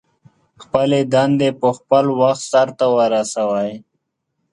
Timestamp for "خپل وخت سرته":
1.77-2.85